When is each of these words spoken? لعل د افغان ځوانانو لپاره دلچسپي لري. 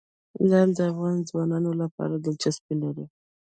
لعل 0.49 0.69
د 0.75 0.79
افغان 0.91 1.17
ځوانانو 1.29 1.71
لپاره 1.81 2.13
دلچسپي 2.25 2.75
لري. 2.83 3.05